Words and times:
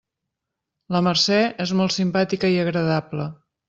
La 0.95 1.03
Mercè 1.09 1.39
és 1.69 1.77
molt 1.83 1.97
simpàtica 2.01 2.55
i 2.59 2.63
agradable. 2.67 3.35